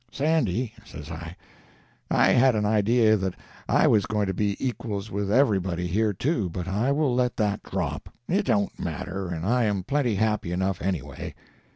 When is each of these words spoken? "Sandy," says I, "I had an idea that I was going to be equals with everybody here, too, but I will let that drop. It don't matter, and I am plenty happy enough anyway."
"Sandy," 0.11 0.73
says 0.83 1.11
I, 1.11 1.35
"I 2.09 2.29
had 2.31 2.55
an 2.55 2.65
idea 2.65 3.15
that 3.17 3.35
I 3.69 3.85
was 3.85 4.07
going 4.07 4.25
to 4.25 4.33
be 4.33 4.57
equals 4.59 5.11
with 5.11 5.31
everybody 5.31 5.85
here, 5.85 6.11
too, 6.11 6.49
but 6.49 6.67
I 6.67 6.91
will 6.91 7.13
let 7.13 7.37
that 7.37 7.61
drop. 7.61 8.09
It 8.27 8.47
don't 8.47 8.79
matter, 8.79 9.27
and 9.27 9.45
I 9.45 9.65
am 9.65 9.83
plenty 9.83 10.15
happy 10.15 10.51
enough 10.51 10.81
anyway." 10.81 11.35